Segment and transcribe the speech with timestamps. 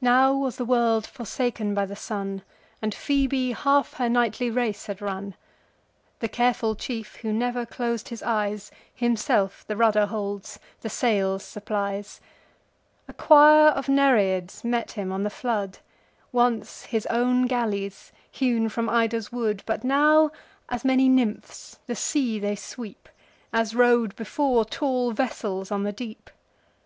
[0.00, 2.40] Now was the world forsaken by the sun,
[2.80, 5.34] And Phoebe half her nightly race had run.
[6.20, 12.18] The careful chief, who never clos'd his eyes, Himself the rudder holds, the sails supplies.
[13.06, 15.80] A choir of Nereids meet him on the flood,
[16.32, 20.30] Once his own galleys, hewn from Ida's wood; But now,
[20.70, 23.06] as many nymphs, the sea they sweep,
[23.52, 26.30] As rode, before, tall vessels on the deep.